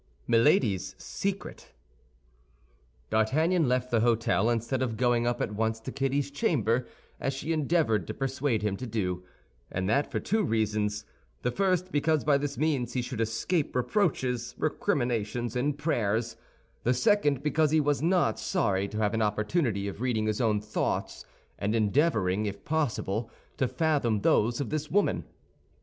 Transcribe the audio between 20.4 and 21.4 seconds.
own thoughts